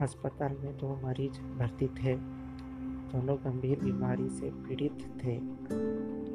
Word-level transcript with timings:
अस्पताल 0.00 0.56
में 0.60 0.76
दो 0.76 1.00
मरीज़ 1.04 1.40
भर्ती 1.40 1.86
थे। 1.86 2.16
दोनों 3.12 3.36
गंभीर 3.36 3.78
बीमारी 3.78 4.28
से 4.28 4.50
पीड़ित 4.50 4.98
थे। 5.24 5.36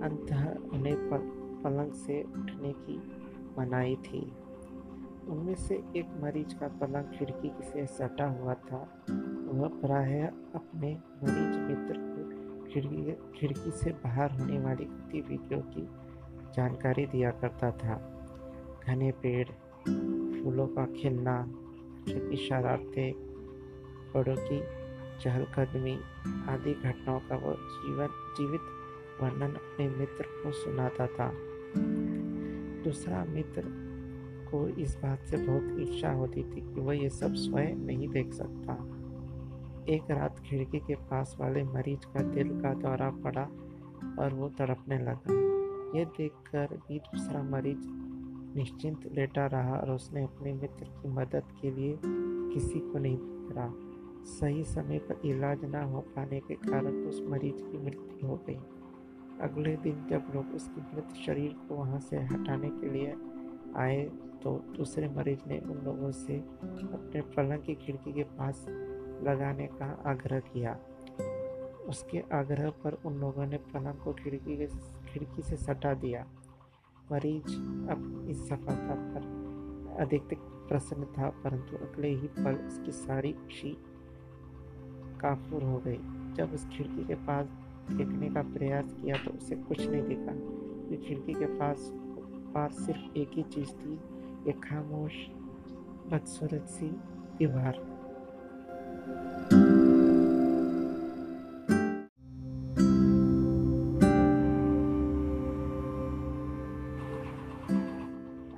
अंतः 0.02 0.56
उन्हें 0.56 1.10
पलंग 1.63 1.92
से 1.92 2.24
उठने 2.24 2.74
की 2.74 3.01
मनाही 3.60 3.96
थी। 3.96 4.31
उनमें 5.28 5.56
से 5.56 5.76
एक 5.76 6.06
मरीज़ 6.24 6.56
का 6.56 6.67
पलंग 6.67 7.04
खिड़की 7.04 7.51
से 7.63 7.85
सटा 7.85 8.28
हुआ 8.28 8.54
था। 8.54 9.06
वह 9.51 9.67
प्राय 9.67 10.21
अपने 10.55 10.97
मरीज़ 11.24 11.60
मित्र 11.60 11.94
को 11.97 12.17
खिड़की 12.71 13.12
खिड़की 13.39 13.71
से 13.71 13.92
बाहर 13.92 14.31
होने 14.31 14.60
वाली 14.60 14.85
गतिविधियों 14.85 15.62
की 15.62 15.89
जानकारी 16.53 17.05
दिया 17.05 17.31
करता 17.31 17.71
था। 17.71 18.13
घने 18.88 19.12
पेड़, 19.12 19.48
फूलों 20.44 20.68
का 20.68 20.86
खिलना 20.86 21.48
शरारतें 22.38 23.37
बड़ों 24.17 24.35
की 24.35 24.63
चहलकदमी 25.23 25.99
आदि 26.49 26.73
घटनाओं 26.73 27.20
का 27.20 27.35
वह 27.35 27.53
जीवन, 27.53 28.07
जीवित 28.38 28.62
वर्णन 29.21 29.53
अपने 29.53 29.90
मित्र 29.90 30.23
को 30.23 30.52
सुनाता 30.52 31.07
था। 31.07 31.31
दूसरा 32.84 33.26
मित्र 33.26 33.63
को 34.52 34.67
इस 34.67 34.95
बात 34.95 35.20
से 35.20 35.38
बहुत 35.38 35.80
इच्छा 35.80 36.12
होती 36.12 36.43
थी 36.43 36.62
कि 36.62 36.81
वह 36.81 36.98
ये 36.98 37.09
सब 37.09 37.34
स्वयं 37.34 37.76
नहीं 37.76 38.09
देख 38.09 38.34
सकता। 38.34 38.73
एक 39.93 40.12
रात 40.12 40.40
खिड़की 40.40 40.79
के 40.79 40.95
पास 40.95 41.38
वाले 41.40 41.63
मरीज़ 41.63 42.05
का 42.05 42.23
दिल 42.23 42.62
का 42.62 42.73
दौरा 42.73 43.09
पड़ा 43.09 43.49
और 44.23 44.34
वो 44.34 44.49
तड़पने 44.49 44.99
लगा। 44.99 45.34
ये 45.99 46.05
देखकर 46.05 46.68
भी 46.88 46.99
दूसरा 46.99 47.43
मरीज़ 47.43 47.88
निश्चिंत 48.57 49.09
लेटा 49.13 49.45
रहा 49.45 49.76
और 49.76 49.91
उसने 49.91 50.23
अपने 50.23 50.54
मित्र 50.54 50.85
की 50.85 51.09
मदद 51.09 51.43
के 51.62 51.71
लिए 51.71 51.99
किसी 52.54 52.79
को 52.79 52.99
नहीं 52.99 53.18
पुकारा 53.18 53.87
सही 54.26 54.63
समय 54.63 54.99
पर 54.99 55.27
इलाज 55.27 55.65
न 55.65 55.82
हो 55.91 55.99
पाने 56.15 56.40
के 56.40 56.55
कारण 56.55 57.05
उस 57.05 57.21
मरीज़ 57.27 57.63
की 57.63 57.77
मृत्यु 57.77 58.27
हो 58.27 58.35
गई। 58.48 58.59
अगले 59.41 59.76
दिन 59.77 60.05
जब 60.09 60.32
लोग 60.35 60.54
उसके 60.55 60.82
मृत 60.84 61.13
शरीर 61.26 61.55
को 61.70 61.76
वहाँ 61.76 61.99
से 61.99 62.18
हटाने 62.24 62.70
के 62.70 62.90
लिए 62.90 63.15
आए 63.76 64.03
तो 64.43 64.51
दूसरे 64.77 65.07
मरीज़ 65.09 65.47
ने 65.47 65.59
उन 65.59 65.77
लोगों 65.85 66.11
से 66.11 66.37
अपने 66.37 67.21
पलंग 67.35 67.63
की 67.63 67.75
खिड़की 67.75 68.13
के 68.13 68.23
पास 68.37 68.65
लगाने 69.23 69.67
का 69.73 69.85
आग्रह 70.05 70.39
किया। 70.39 70.77
उसके 71.89 72.23
आग्रह 72.33 72.69
पर 72.83 72.97
उन 73.05 73.19
लोगों 73.19 73.45
ने 73.45 73.57
पलंग 73.57 74.03
को 74.03 74.13
खिड़की 74.13 74.57
के, 74.57 74.67
खिड़की 75.07 75.41
से 75.41 75.55
सटा 75.55 75.93
दिया। 75.93 76.25
मरीज़ 77.11 77.55
अब 77.91 78.27
इस 78.29 78.47
सफलता 78.49 78.95
पर 78.95 80.02
अधिक 80.02 80.33
प्रसन्न 80.67 81.05
था, 81.05 81.29
परंतु 81.43 81.77
अगले 81.77 82.09
ही 82.09 82.27
पल 82.27 82.55
उसकी 82.67 82.91
सारी 82.91 83.31
खुशी 83.33 83.77
काफूर 85.21 85.63
हो 85.63 85.77
गई। 85.87 85.99
जब 86.35 86.53
उस 86.53 86.67
खिड़की 86.67 87.03
के 87.05 87.15
पास 87.15 87.47
देखने 87.91 88.29
का 88.29 88.41
प्रयास 88.41 88.93
किया 88.93 89.15
तो 89.17 89.31
उसे 89.31 89.55
कुछ 89.55 89.87
नहीं 89.89 90.03
दिखा। 90.03 90.33
खिड़की 91.07 91.33
के 91.33 91.45
पास 91.45 91.91
पास 92.53 92.85
सिर्फ़ 92.85 93.17
एक 93.17 93.31
ही 93.33 93.43
चीज़ 93.43 93.71
थी, 93.71 93.93
एक 94.49 94.63
खामोश, 94.63 95.13
बदसूरत 96.11 96.65
सी 96.67 96.87
दीवार। 97.37 97.75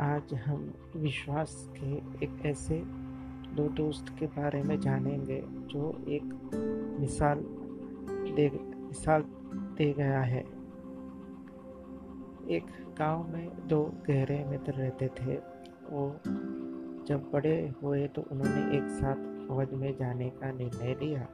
आज 0.02 0.34
हम 0.34 0.74
विश्वास 0.96 1.70
के 1.78 1.92
एक 2.26 2.46
ऐसे 2.46 2.84
दो 3.56 3.68
दोस्त 3.70 4.10
के 4.20 4.26
बारे 4.26 4.64
में 4.64 4.80
जानेंगे, 4.80 5.42
जो 5.48 6.06
एक 6.08 6.24
मिसाल 7.00 7.40
दे 8.36 8.50
मिसाल 8.66 9.22
दे 9.78 9.94
गया 9.94 10.22
है। 10.22 10.42
एक 12.50 12.66
गाँव 13.00 13.28
में 13.34 13.68
दो 13.68 13.84
गहरे 14.08 14.46
मित्र 14.46 14.74
रहते 14.74 15.08
थे। 15.08 15.36
वो 15.90 16.20
जब 17.08 17.30
बड़े 17.34 17.74
हुए 17.84 18.08
तो 18.08 18.22
उन्होंने 18.32 18.78
एक 18.78 18.90
साथ 18.90 19.48
फौज 19.48 19.74
में 19.74 19.96
जाने 19.96 20.30
का 20.30 20.52
निर्णय 20.52 20.96
लिया। 21.04 21.28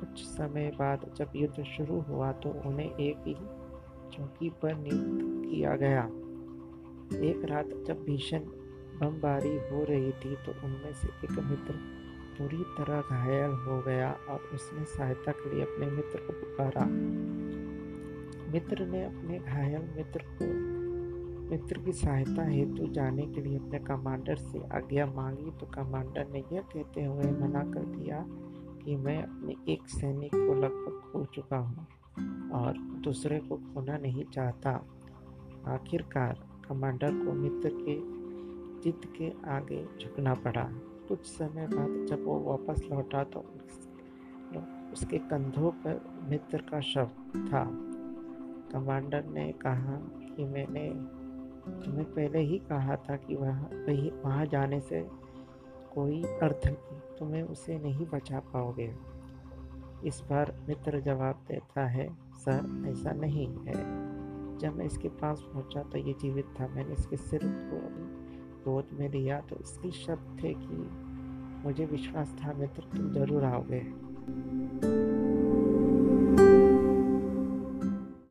कुछ 0.00 0.24
समय 0.24 0.70
बाद 0.78 1.10
जब 1.16 1.32
युद्ध 1.36 1.62
शुरू 1.64 2.00
हुआ 2.00 2.32
तो 2.32 2.50
उन्हें 2.68 2.96
एक 2.96 3.16
ही 3.26 3.34
चौकी 4.16 4.50
पर 4.50 4.74
नियुक्त 4.74 5.50
किया 5.50 5.76
गया। 5.76 6.04
एक 7.22 7.44
रात 7.44 7.68
जब 7.86 8.04
भीषण 8.04 8.40
बमबारी 9.00 9.56
हो 9.70 9.84
रही 9.84 10.12
थी 10.12 10.34
तो 10.36 10.52
उनमें 10.64 10.92
से 10.92 11.08
एक 11.24 11.38
मित्र 11.40 11.74
पूरी 12.38 12.62
तरह 12.78 13.00
घायल 13.00 13.50
हो 13.50 13.80
गया 13.82 14.10
और 14.28 14.40
उसने 14.54 14.84
सहायता 14.84 15.32
के 15.32 15.54
लिए 15.54 15.62
अपने 15.62 15.86
मित्र 15.86 16.18
को 16.18 16.32
पुकारा। 16.32 16.84
मित्र 18.52 18.86
ने 18.86 19.04
अपने 19.04 19.38
घायल 19.38 19.82
मित्र 19.96 20.24
को, 20.32 20.46
मित्र 21.50 21.78
की 21.78 21.92
सहायता 21.92 22.44
हेतु 22.44 22.86
जाने 22.92 23.26
के 23.26 23.40
लिए 23.40 23.58
अपने 23.58 23.78
कमांडर 23.78 24.36
से 24.36 24.58
आज्ञा 24.76 25.06
मांगी। 25.06 25.50
तो 25.50 25.66
कमांडर 25.66 26.26
ने 26.32 26.44
यह 26.52 26.60
कहते 26.60 27.04
हुए 27.04 27.30
मना 27.32 27.62
कर 27.72 27.84
दिया 27.86 28.24
कि 28.84 28.96
मैं 28.96 29.22
अपने 29.22 29.72
एक 29.72 29.88
सैनिक 29.88 30.34
को 30.34 30.54
लगभग 30.54 31.00
खो 31.12 31.24
चुका 31.24 31.56
हूँ 31.58 31.86
और 32.54 32.78
दूसरे 33.04 33.38
को 33.38 33.56
खोना 33.56 33.96
नहीं 33.98 34.24
चाहता। 34.24 34.70
आखिरकार 35.68 36.44
कमांडर 36.68 37.10
को 37.24 37.32
मित्र 37.32 37.70
के 37.78 37.94
जिद 38.86 39.06
के 39.16 39.32
आगे 39.50 39.84
झुकना 40.00 40.34
पड़ा। 40.34 40.62
कुछ 41.08 41.24
समय 41.26 41.66
बाद 41.66 42.06
जब 42.06 42.24
वो 42.24 42.38
वापस 42.40 42.82
लौटा 42.90 43.22
तो 43.24 43.40
उसके 44.92 45.18
कंधों 45.18 45.70
पर 45.70 46.00
मित्र 46.28 46.58
का 46.70 46.80
शव 46.80 47.10
था। 47.36 47.64
कमांडर 48.72 49.24
ने 49.24 49.50
कहा 49.62 49.96
कि 50.26 50.44
मैंने 50.44 50.88
तुम्हें 51.84 52.04
पहले 52.04 52.40
ही 52.40 52.58
कहा 52.68 52.96
था 52.96 53.16
कि 53.16 53.34
वहाँ 53.34 53.68
वही 53.74 54.10
वहाँ 54.24 54.46
जाने 54.46 54.80
से 54.80 55.00
कोई 55.94 56.22
अर्थ 56.22 56.66
नहीं, 56.66 57.00
तुम्हें 57.18 57.42
उसे 57.42 57.78
नहीं 57.78 58.06
बचा 58.06 58.40
पाओगे। 58.52 58.92
इस 60.04 60.22
बार 60.30 60.54
मित्र 60.68 61.00
जवाब 61.00 61.44
देता 61.48 61.86
है, 61.86 62.08
सर, 62.36 62.88
ऐसा 62.88 63.12
नहीं 63.12 63.46
है। 63.58 63.74
जब 64.58 64.76
मैं 64.76 64.84
इसके 64.84 65.08
पास 65.08 65.40
पहुँचा 65.52 65.82
तो 65.82 65.98
ये 65.98 66.12
जीवित 66.12 66.54
था। 66.60 66.66
मैंने 66.68 66.92
इसके 66.92 67.16
सिर 67.16 67.40
को 67.44 67.78
गोद 68.68 68.88
में 68.92 69.08
लिया 69.10 69.40
तो 69.40 69.56
इसके 69.60 69.90
शब्द 70.04 70.42
थे 70.42 70.54
कि 70.54 70.76
मुझे 71.64 71.84
विश्वास 71.86 72.34
था 72.40 72.52
मित्र, 72.52 72.82
तुम 72.96 73.12
ज़रूर 73.12 73.44
आओगे। 73.44 73.80